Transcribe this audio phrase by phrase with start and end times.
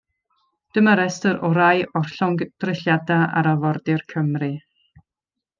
[0.77, 4.53] Dyma restr o rai o'r llongddrylliadau ar arfordir Cymru.